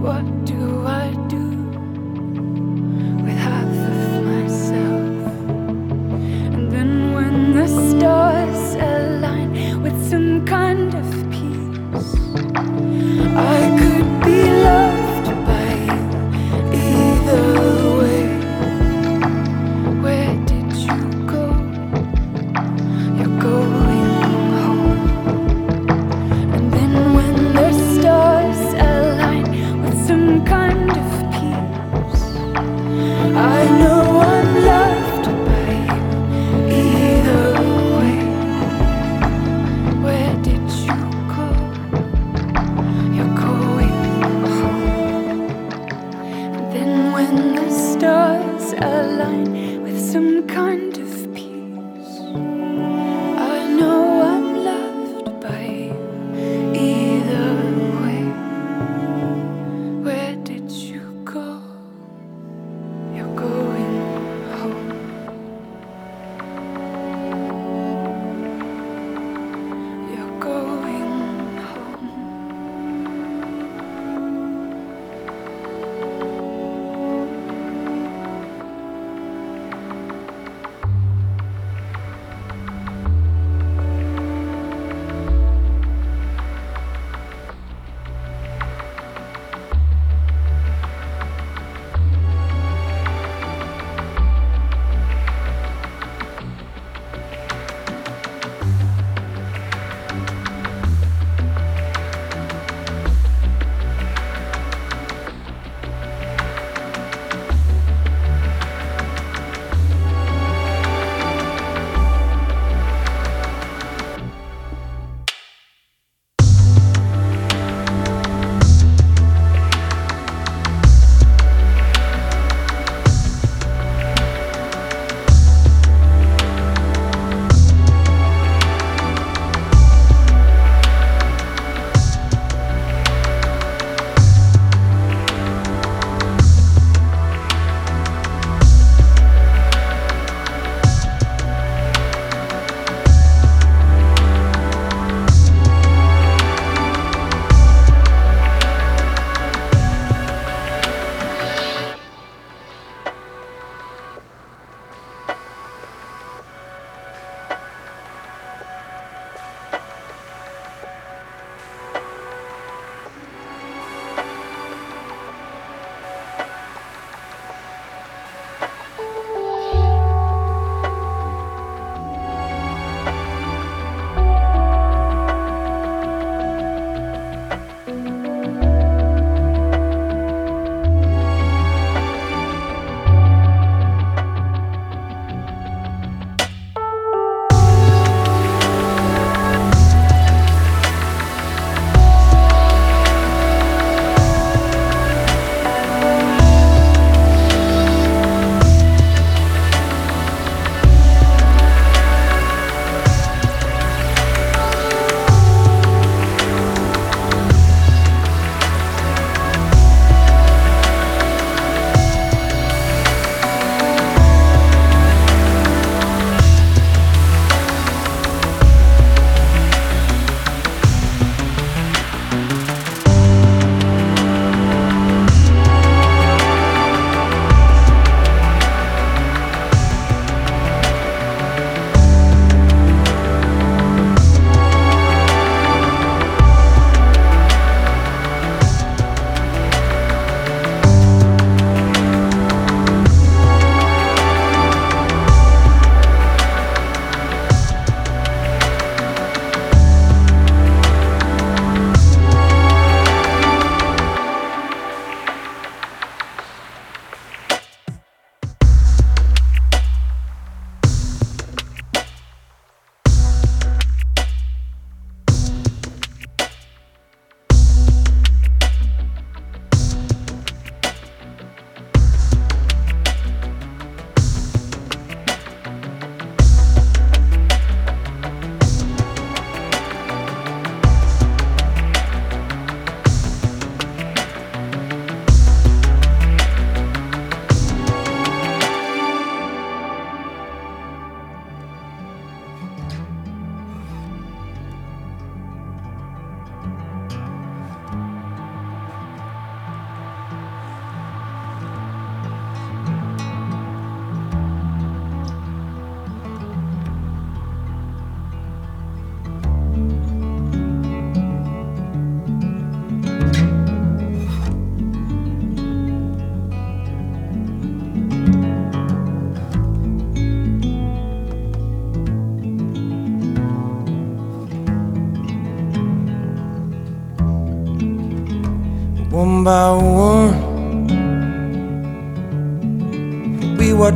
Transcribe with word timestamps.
What 0.00 0.44
do 0.44 0.57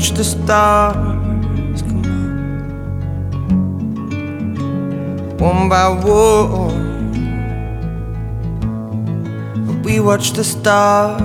watch 0.02 0.14
the 0.14 0.24
stars 0.24 1.82
come 1.82 2.04
out. 5.30 5.40
One 5.40 5.68
by 5.68 5.88
one, 5.90 7.12
we 9.84 10.00
watch 10.00 10.32
the 10.32 10.42
stars. 10.42 11.22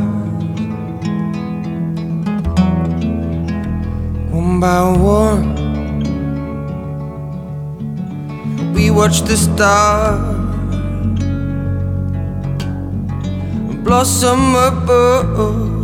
One 4.32 4.60
by 4.60 4.82
one, 4.92 5.56
we 8.76 8.92
watch 8.92 9.22
the 9.22 9.38
stars. 9.38 10.36
blossom 13.84 14.56
above, 14.56 15.77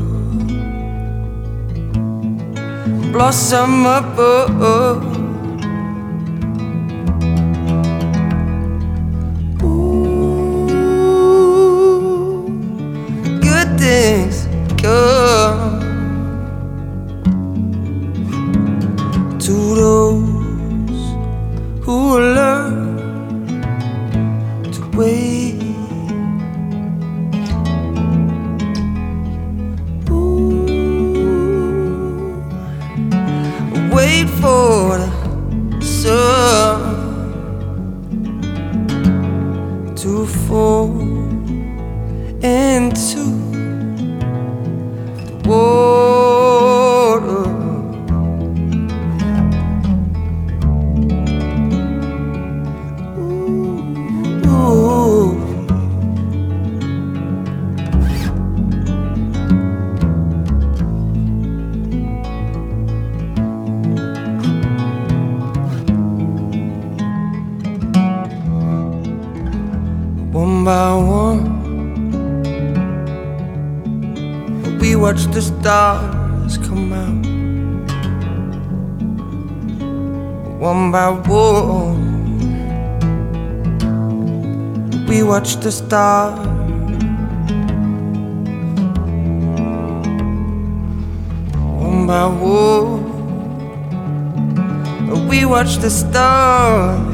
blossom 3.13 3.85
above. 3.85 5.12
Stars 75.63 76.57
come 76.57 76.91
out. 76.91 77.25
One 80.59 80.91
by 80.91 81.09
one, 81.09 82.03
we 85.07 85.23
watch 85.23 85.55
the 85.63 85.71
stars. 85.71 86.47
One 91.87 92.07
by 92.07 92.25
one, 92.27 93.03
we 95.29 95.45
watch 95.45 95.77
the 95.77 95.89
stars. 95.89 97.13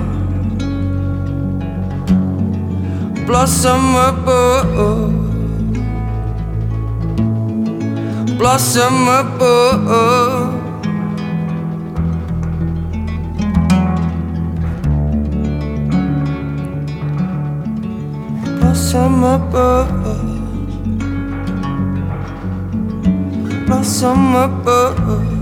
blossom 3.28 3.96
above, 4.10 5.29
blossom 8.40 9.08
above. 9.10 9.40
Oh, 9.42 9.92
oh, 9.92 10.56
oh. 10.56 10.60
Blossom 18.60 19.24
above, 19.24 19.92
blossom 23.68 24.36
above. 24.36 25.39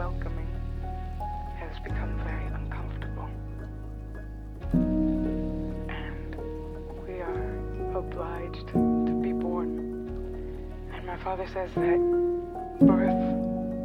Welcoming, 0.00 0.48
has 1.58 1.78
become 1.84 2.18
very 2.24 2.46
uncomfortable. 2.54 3.28
And 5.92 6.36
we 7.06 7.20
are 7.20 7.52
obliged 7.94 8.66
to 8.68 9.20
be 9.20 9.34
born. 9.34 9.68
And 10.94 11.04
my 11.04 11.18
father 11.18 11.46
says 11.48 11.70
that 11.74 12.00
birth 12.80 13.22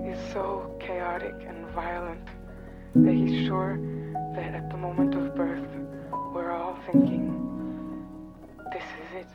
is 0.07 0.17
so 0.31 0.73
chaotic 0.79 1.35
and 1.49 1.67
violent 1.75 2.29
that 2.95 3.13
he's 3.13 3.45
sure 3.47 3.77
that 4.37 4.55
at 4.55 4.69
the 4.69 4.77
moment 4.77 5.15
of 5.15 5.35
birth, 5.35 5.67
we're 6.33 6.53
all 6.53 6.79
thinking, 6.89 7.25
this 8.71 8.87
is 9.03 9.15
it. 9.17 9.27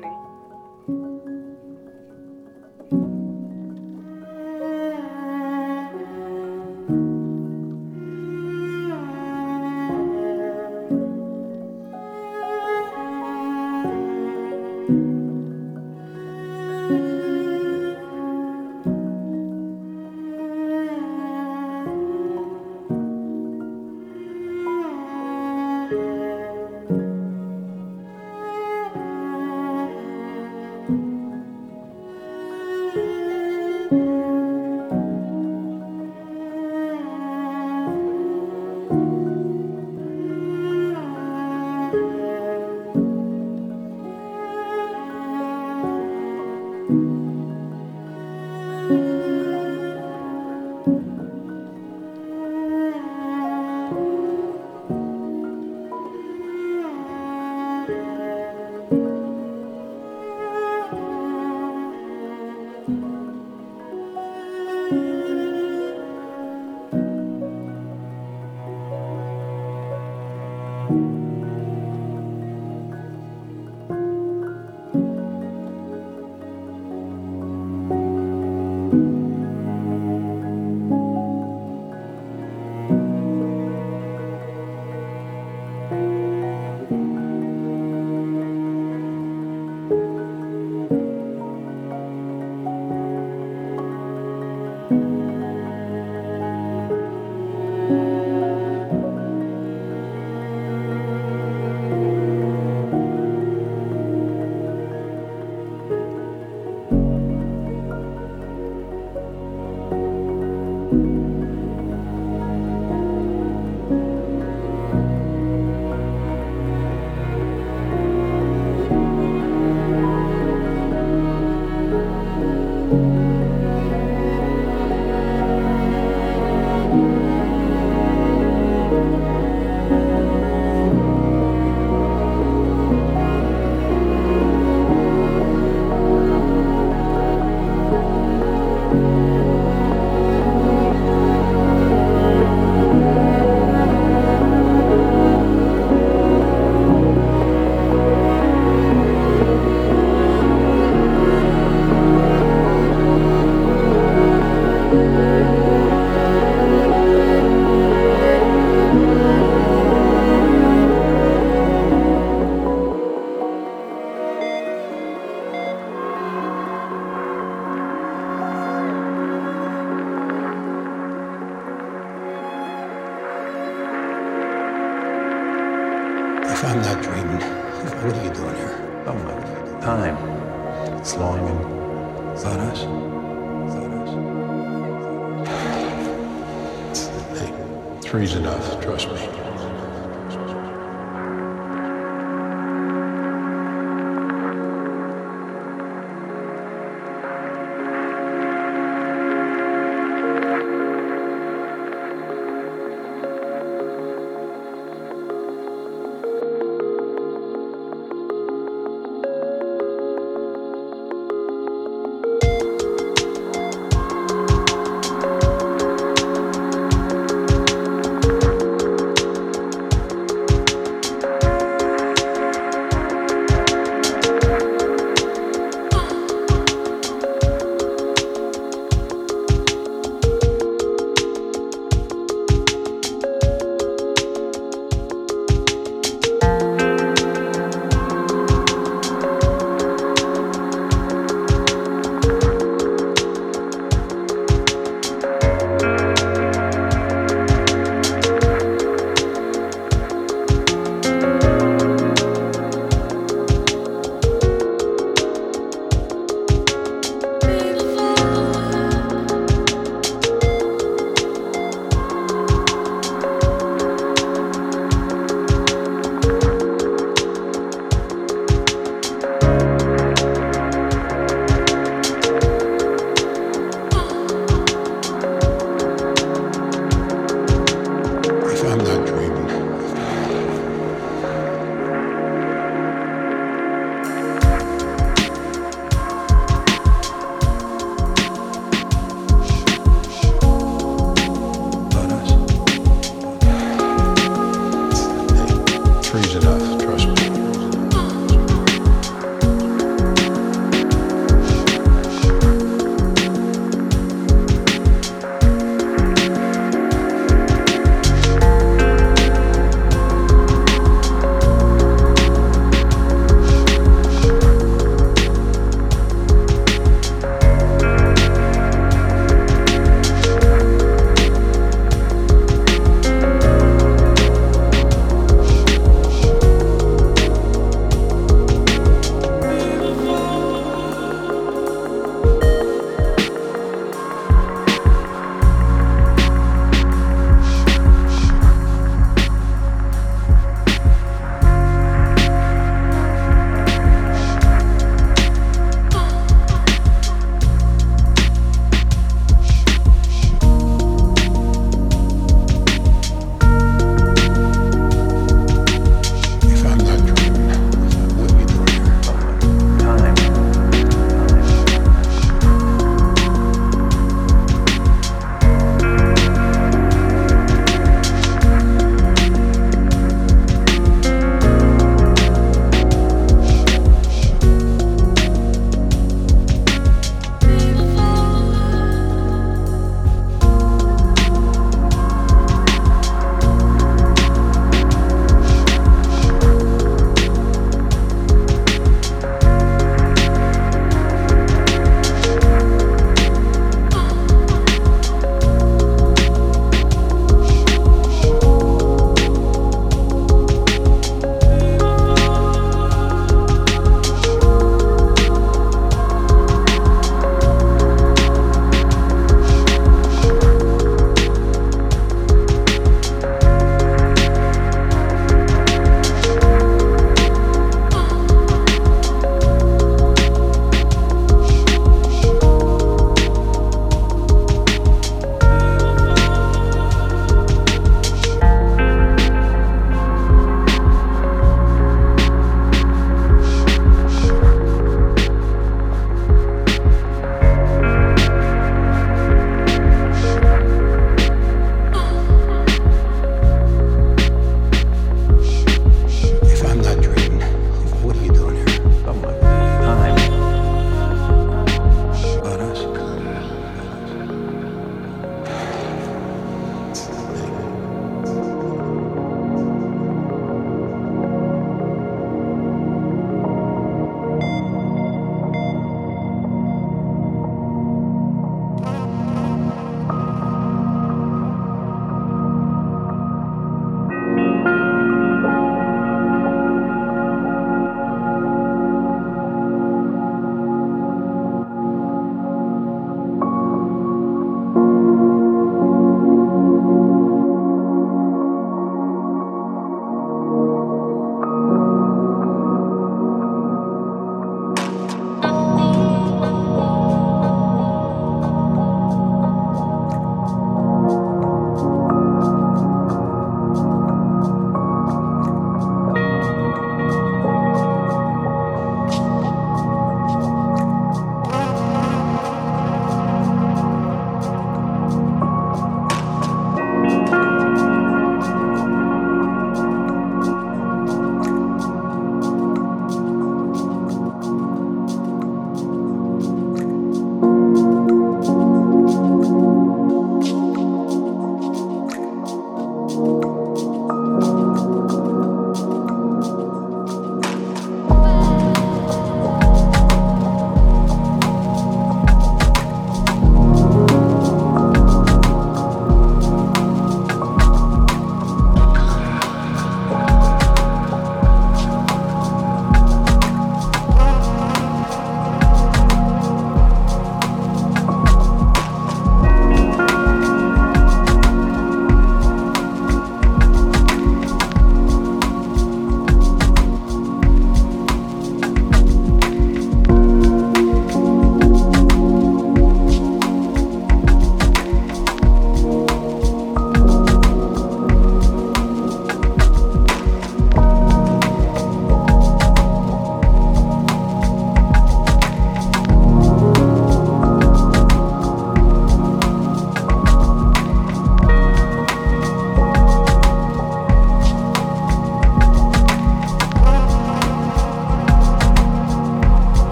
listening. 0.00 1.39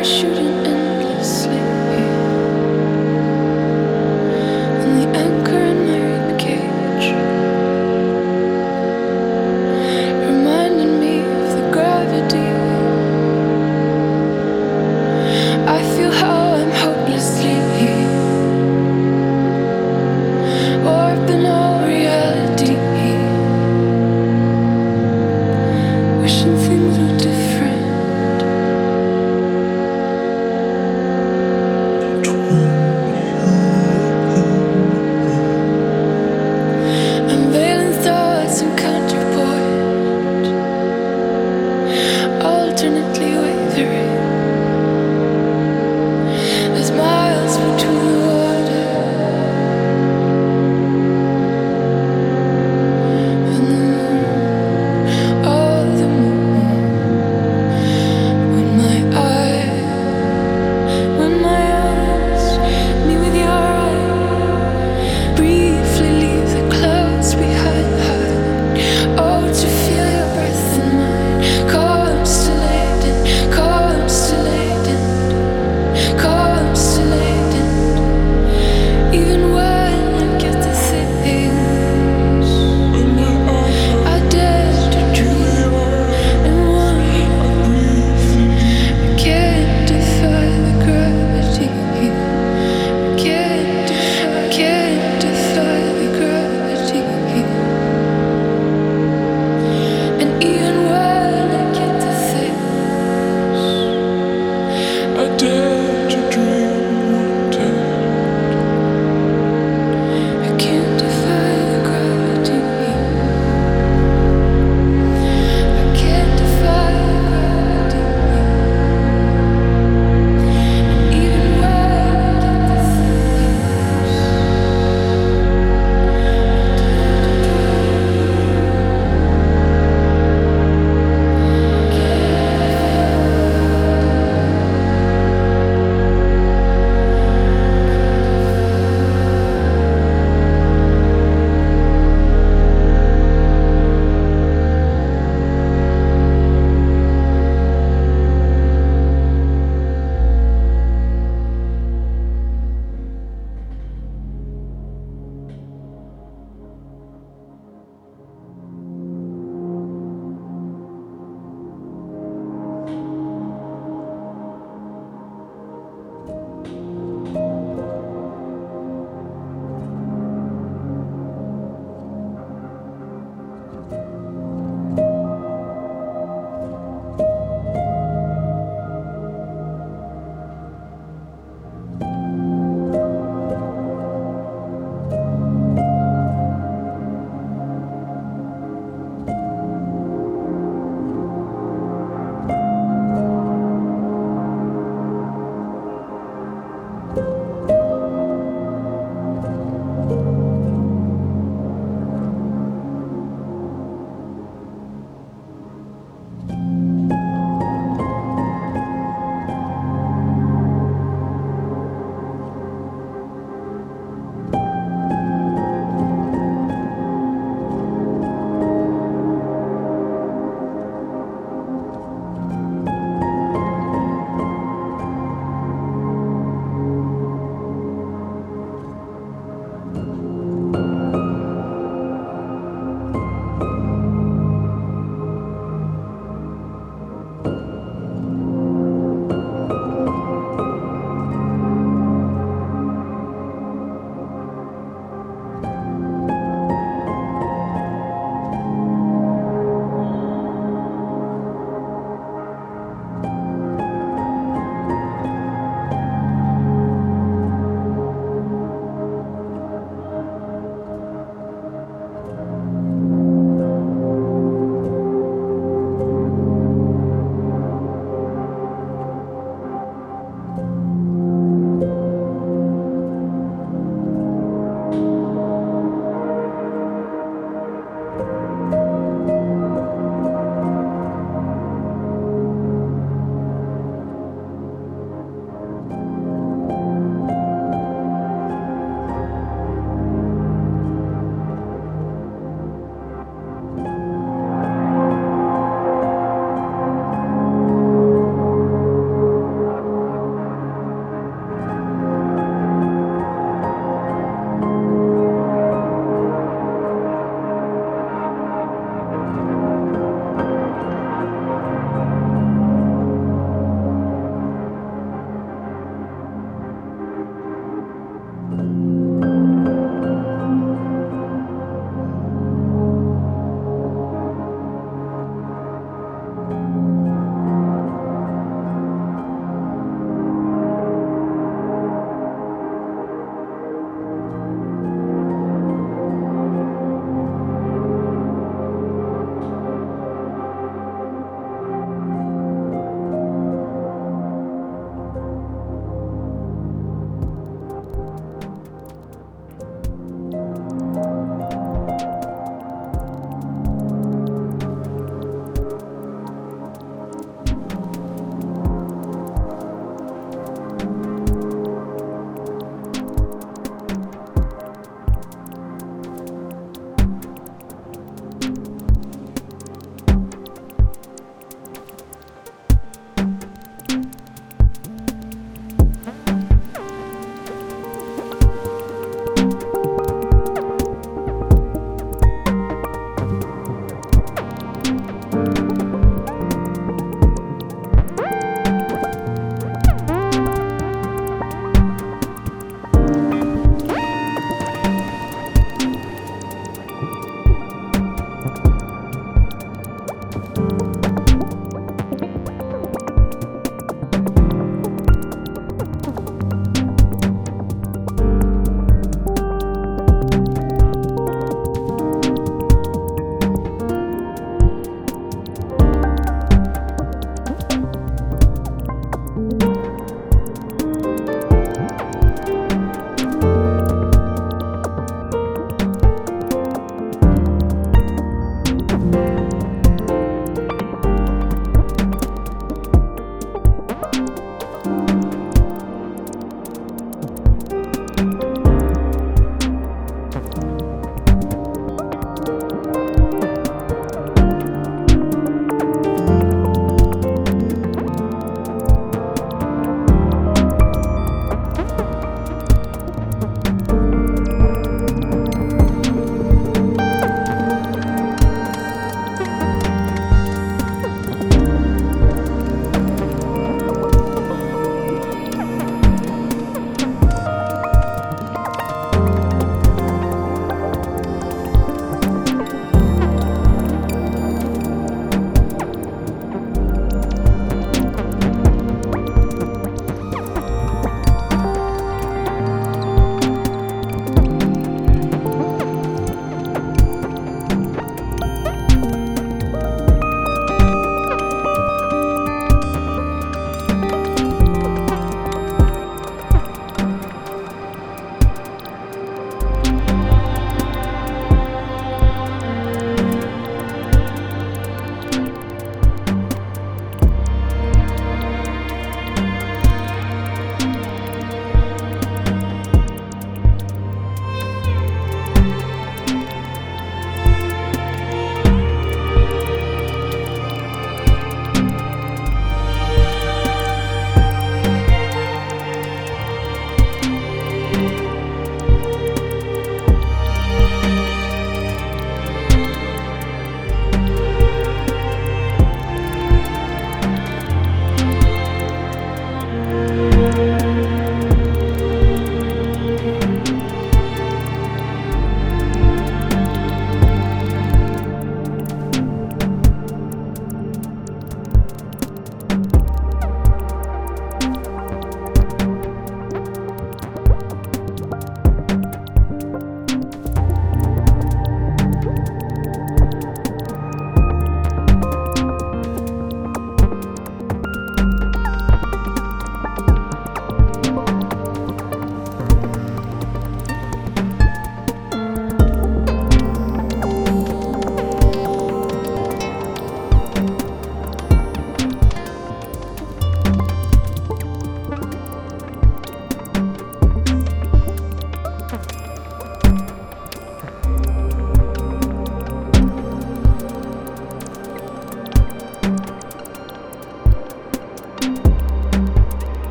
Wish 0.00 0.59